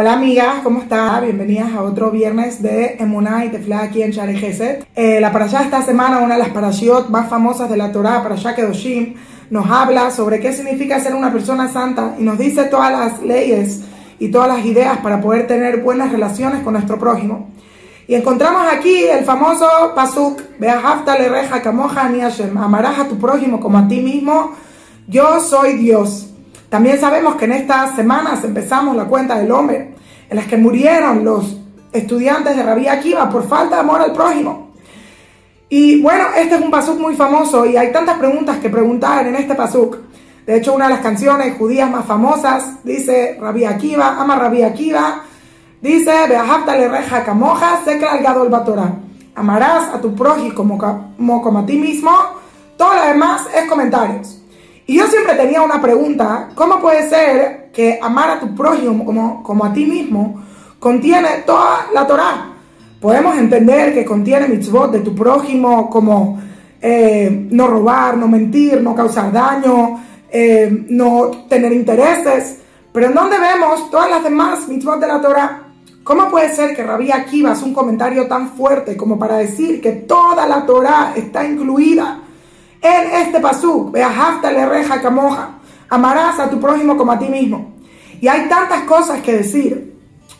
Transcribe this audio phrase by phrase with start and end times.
[0.00, 1.24] Hola amigas, ¿cómo están?
[1.24, 4.86] Bienvenidas a otro viernes de Emuná y Tefla aquí en Share Geset.
[4.94, 8.54] Eh, la parashá esta semana, una de las parashiot más famosas de la Torah, Parashá
[8.54, 9.14] Kedoshim,
[9.50, 13.80] nos habla sobre qué significa ser una persona santa y nos dice todas las leyes
[14.20, 17.48] y todas las ideas para poder tener buenas relaciones con nuestro prójimo.
[18.06, 23.18] Y encontramos aquí el famoso pasuk, Beahafta le reja kamoja ni Hashem, amarás a tu
[23.18, 24.52] prójimo como a ti mismo,
[25.08, 26.28] yo soy Dios.
[26.68, 29.94] También sabemos que en estas semanas empezamos la cuenta del hombre,
[30.28, 31.56] en las que murieron los
[31.92, 34.72] estudiantes de Rabí Akiva por falta de amor al prójimo.
[35.70, 39.34] Y bueno, este es un pasuk muy famoso y hay tantas preguntas que preguntar en
[39.34, 39.96] este pasuk.
[40.46, 45.24] De hecho, una de las canciones judías más famosas dice Rabí Akiva, ama Rabí Akiva,
[45.80, 48.52] Dice, le reja camoja, seca al gado el
[49.36, 52.10] Amarás a tu prójimo como, como, a ti mismo.
[52.76, 54.37] Todo lo demás es comentarios.
[54.88, 59.42] Y yo siempre tenía una pregunta, ¿cómo puede ser que amar a tu prójimo como,
[59.42, 60.42] como a ti mismo
[60.78, 62.54] contiene toda la Torah?
[62.98, 66.40] Podemos entender que contiene mitzvot de tu prójimo como
[66.80, 72.60] eh, no robar, no mentir, no causar daño, eh, no tener intereses.
[72.90, 75.64] Pero ¿en dónde vemos todas las demás mitzvot de la Torah?
[76.02, 79.92] ¿Cómo puede ser que Rabí Akiva hace un comentario tan fuerte como para decir que
[79.92, 82.22] toda la Torah está incluida
[82.80, 83.92] en este pasuk?
[83.92, 85.58] Beahafta le reja camoja.
[85.88, 87.74] Amarás a tu prójimo como a ti mismo.
[88.20, 89.94] Y hay tantas cosas que decir,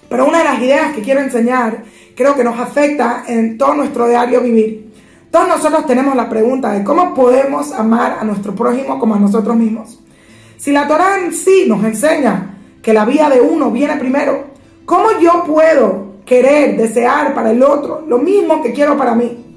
[0.08, 1.84] pero una de las ideas que quiero enseñar
[2.16, 4.92] creo que nos afecta en todo nuestro diario vivir.
[5.30, 9.56] Todos nosotros tenemos la pregunta de cómo podemos amar a nuestro prójimo como a nosotros
[9.56, 10.00] mismos.
[10.56, 14.48] Si la Torah en sí nos enseña que la vida de uno viene primero,
[14.88, 19.47] ¿Cómo yo puedo querer, desear para el otro lo mismo que quiero para mí?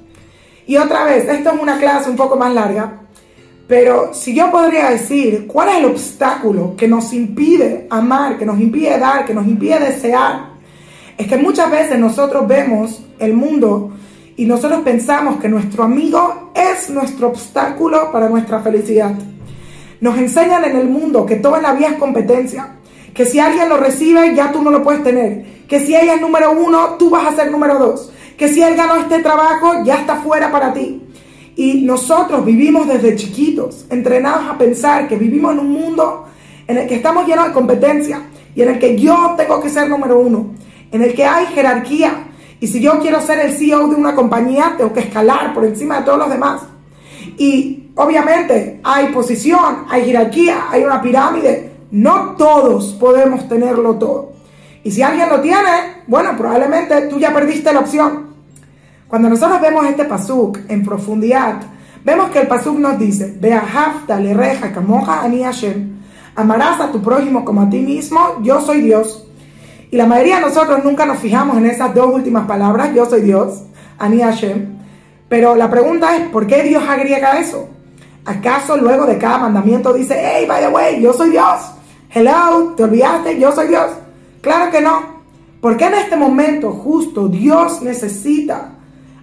[0.67, 3.02] Y otra vez, esto es una clase un poco más larga,
[3.67, 8.59] pero si yo podría decir cuál es el obstáculo que nos impide amar, que nos
[8.59, 10.52] impide dar, que nos impide desear,
[11.17, 13.92] es que muchas veces nosotros vemos el mundo
[14.36, 19.14] y nosotros pensamos que nuestro amigo es nuestro obstáculo para nuestra felicidad.
[19.99, 22.76] Nos enseñan en el mundo que todo la vida es competencia,
[23.14, 25.66] que si alguien lo recibe, ya tú no lo puedes tener.
[25.67, 28.11] Que si ella es número uno, tú vas a ser número dos.
[28.42, 31.00] Que si él ganó este trabajo, ya está fuera para ti.
[31.56, 36.26] Y nosotros vivimos desde chiquitos, entrenados a pensar que vivimos en un mundo
[36.66, 38.24] en el que estamos llenos de competencia
[38.56, 40.56] y en el que yo tengo que ser número uno,
[40.92, 42.30] en el que hay jerarquía.
[42.60, 46.00] Y si yo quiero ser el CEO de una compañía, tengo que escalar por encima
[46.00, 46.64] de todos los demás.
[47.38, 54.32] Y obviamente hay posición, hay jerarquía, hay una pirámide no todos podemos tenerlo todo.
[54.84, 58.30] Y si alguien lo tiene, bueno, probablemente tú ya perdiste la opción.
[59.11, 61.55] Cuando nosotros vemos este pasuk en profundidad,
[62.05, 65.98] vemos que el pasuk nos dice, le reja kamoja ani Hashem,
[66.33, 69.27] amarás a tu prójimo como a ti mismo, yo soy Dios.
[69.92, 73.20] Y la mayoría de nosotros nunca nos fijamos en esas dos últimas palabras, yo soy
[73.20, 73.64] Dios,
[73.99, 74.77] ani Hashem.
[75.28, 77.67] Pero la pregunta es, ¿por qué Dios agrega eso?
[78.23, 81.60] ¿Acaso luego de cada mandamiento dice, hey, by the way, yo soy Dios?
[82.11, 83.38] Hello, ¿te olvidaste?
[83.38, 83.92] Yo soy Dios.
[84.39, 85.02] Claro que no.
[85.60, 88.76] Porque en este momento justo Dios necesita.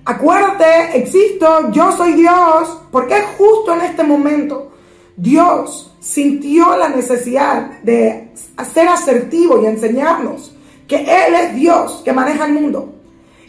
[0.09, 2.81] Acuérdate, existo, yo soy Dios.
[2.91, 4.71] Porque justo en este momento
[5.15, 8.33] Dios sintió la necesidad de
[8.73, 12.95] ser asertivo y enseñarnos que Él es Dios que maneja el mundo.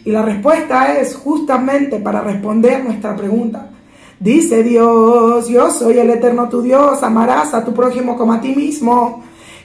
[0.04, 3.70] Y la respuesta es justamente para responder nuestra pregunta.
[4.18, 8.54] Dice Dios, yo soy el eterno tu Dios, amarás a tu prójimo como a ti
[8.54, 9.22] mismo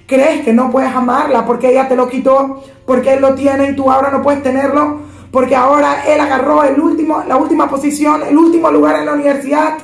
[0.07, 3.75] crees que no puedes amarla porque ella te lo quitó, porque él lo tiene y
[3.75, 4.99] tú ahora no puedes tenerlo,
[5.35, 9.79] porque ahora él agarró el último, la última posición, el último lugar en la universidad.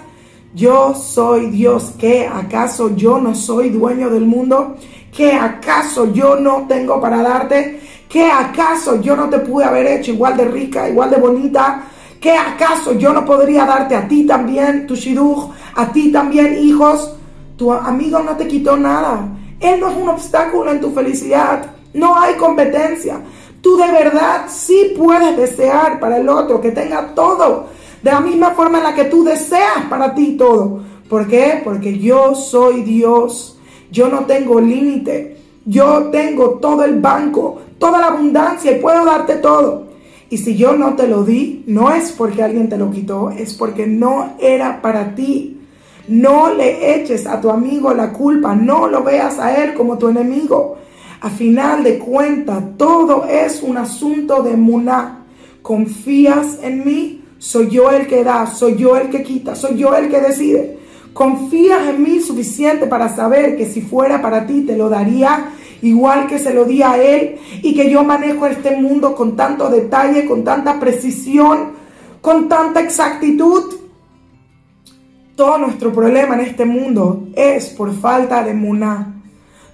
[0.56, 1.92] Yo soy Dios.
[2.00, 4.78] ¿Qué acaso yo no soy dueño del mundo?
[5.14, 7.82] ¿Qué acaso yo no tengo para darte?
[8.08, 11.84] ¿Qué acaso yo no te pude haber hecho igual de rica, igual de bonita?
[12.22, 17.14] ¿Qué acaso yo no podría darte a ti también, tu shidduch, a ti también, hijos?
[17.58, 19.28] Tu amigo no te quitó nada.
[19.60, 21.74] Él no es un obstáculo en tu felicidad.
[21.94, 23.20] No hay competencia.
[23.62, 27.68] Tú de verdad sí puedes desear para el otro que tenga todo.
[28.02, 30.80] De la misma forma en la que tú deseas para ti todo.
[31.08, 31.62] ¿Por qué?
[31.64, 33.60] Porque yo soy Dios.
[33.92, 35.38] Yo no tengo límite.
[35.66, 39.92] Yo tengo todo el banco, toda la abundancia y puedo darte todo.
[40.30, 43.54] Y si yo no te lo di, no es porque alguien te lo quitó, es
[43.54, 45.60] porque no era para ti.
[46.08, 50.08] No le eches a tu amigo la culpa, no lo veas a él como tu
[50.08, 50.78] enemigo.
[51.22, 55.24] A final de cuentas, todo es un asunto de muná.
[55.62, 57.24] ¿Confías en mí?
[57.38, 60.80] Soy yo el que da, soy yo el que quita, soy yo el que decide.
[61.14, 65.52] ¿Confías en mí suficiente para saber que si fuera para ti te lo daría
[65.84, 69.70] igual que se lo di a Él y que yo manejo este mundo con tanto
[69.70, 71.74] detalle, con tanta precisión,
[72.20, 73.76] con tanta exactitud.
[75.36, 79.21] Todo nuestro problema en este mundo es por falta de muná.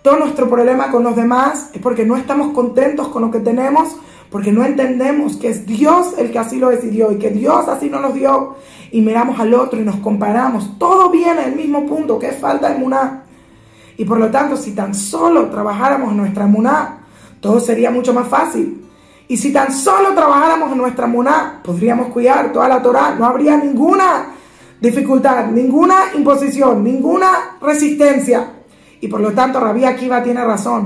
[0.07, 3.97] Todo nuestro problema con los demás es porque no estamos contentos con lo que tenemos,
[4.29, 7.89] porque no entendemos que es Dios el que así lo decidió y que Dios así
[7.89, 8.55] nos lo dio
[8.89, 10.79] y miramos al otro y nos comparamos.
[10.79, 13.23] Todo viene del mismo punto, que es falta de muná.
[13.97, 16.99] Y por lo tanto, si tan solo trabajáramos en nuestra muná,
[17.41, 18.87] todo sería mucho más fácil.
[19.27, 23.57] Y si tan solo trabajáramos en nuestra muná, podríamos cuidar toda la Torah, no habría
[23.57, 24.27] ninguna
[24.79, 28.53] dificultad, ninguna imposición, ninguna resistencia.
[28.99, 30.85] Y por lo tanto, Rabbi Akiva tiene razón.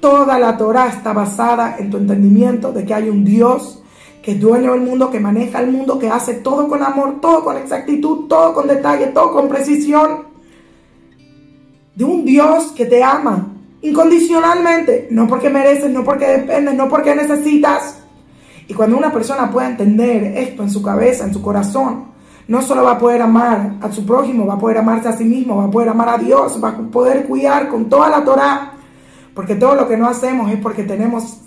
[0.00, 3.82] Toda la Torah está basada en tu entendimiento de que hay un Dios
[4.22, 7.44] que es dueño del mundo, que maneja el mundo, que hace todo con amor, todo
[7.44, 10.24] con exactitud, todo con detalle, todo con precisión.
[11.94, 13.52] De un Dios que te ama
[13.82, 17.98] incondicionalmente, no porque mereces, no porque dependes, no porque necesitas.
[18.66, 22.15] Y cuando una persona puede entender esto en su cabeza, en su corazón,
[22.48, 25.24] no solo va a poder amar a su prójimo, va a poder amarse a sí
[25.24, 28.72] mismo, va a poder amar a Dios, va a poder cuidar con toda la Torah,
[29.34, 31.38] porque todo lo que no hacemos es porque tenemos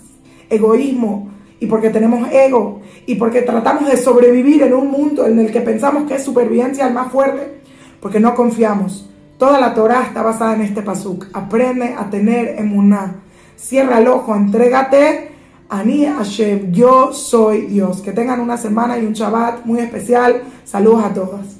[0.48, 1.30] egoísmo,
[1.60, 5.60] y porque tenemos ego y porque tratamos de sobrevivir en un mundo en el que
[5.60, 7.60] pensamos que es supervivencia el más fuerte,
[8.00, 9.08] porque no confiamos.
[9.38, 11.26] Toda la Torah está basada en este pasuk.
[11.32, 13.22] Aprende a tener emuná.
[13.56, 15.29] Cierra el ojo, entrégate.
[15.70, 18.00] Ani Hashem, yo soy Dios.
[18.02, 20.42] Que tengan una semana y un Shabbat muy especial.
[20.64, 21.59] Saludos a todos.